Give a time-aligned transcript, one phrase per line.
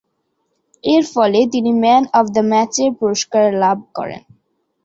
[0.83, 4.21] এরফলে তিনি man of the ম্যাচের পুরস্কার লাভ করেন।